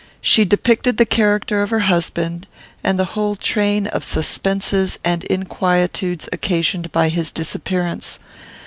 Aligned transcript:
She 0.19 0.45
depicted 0.45 0.97
the 0.97 1.05
character 1.05 1.61
of 1.61 1.69
her 1.69 1.81
husband, 1.81 2.47
and 2.83 2.97
the 2.97 3.05
whole 3.13 3.35
train 3.35 3.85
of 3.85 4.03
suspenses 4.03 4.97
and 5.03 5.23
inquietudes 5.25 6.27
occasioned 6.31 6.91
by 6.91 7.09
his 7.09 7.29
disappearance. 7.29 8.17